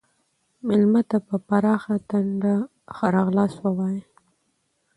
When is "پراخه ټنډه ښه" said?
1.47-3.07